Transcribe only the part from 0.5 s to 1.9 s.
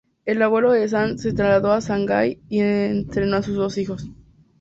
de Zhang se trasladó a